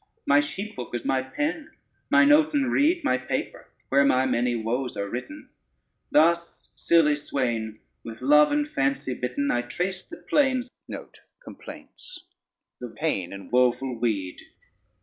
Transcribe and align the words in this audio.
My 0.25 0.39
sheephook 0.39 0.95
is 0.95 1.05
my 1.05 1.21
pen, 1.21 1.69
mine 2.09 2.31
oaten 2.31 2.71
reed 2.71 3.03
My 3.03 3.19
paper, 3.19 3.67
where 3.89 4.03
my 4.03 4.25
many 4.25 4.55
woes 4.55 4.97
are 4.97 5.07
written. 5.07 5.49
Thus 6.09 6.69
silly 6.75 7.15
swain, 7.15 7.81
with 8.03 8.19
love 8.19 8.51
and 8.51 8.67
fancy 8.67 9.13
bitten, 9.13 9.51
I 9.51 9.61
trace 9.61 10.01
the 10.01 10.17
plains 10.17 10.67
of 11.47 12.95
pain 12.95 13.31
in 13.31 13.51
woeful 13.51 13.99
weed. 13.99 14.39